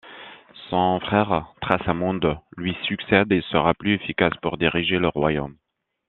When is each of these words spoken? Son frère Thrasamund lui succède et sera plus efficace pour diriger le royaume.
Son 0.71 0.99
frère 1.01 1.53
Thrasamund 1.61 2.25
lui 2.57 2.75
succède 2.87 3.31
et 3.31 3.43
sera 3.51 3.75
plus 3.75 3.93
efficace 3.93 4.33
pour 4.41 4.57
diriger 4.57 4.97
le 4.97 5.09
royaume. 5.09 5.55